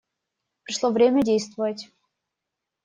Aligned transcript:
Пришло 0.63 0.89
время 0.89 1.21
действовать. 1.21 1.91